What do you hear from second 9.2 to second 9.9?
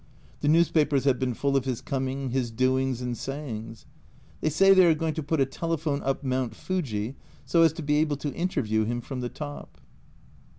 the top